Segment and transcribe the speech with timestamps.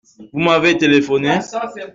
[0.33, 1.37] Vous m’avez téléphoné?